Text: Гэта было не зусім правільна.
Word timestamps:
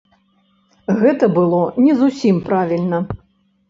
Гэта 1.03 1.31
было 1.37 1.61
не 1.87 2.01
зусім 2.03 2.45
правільна. 2.53 3.07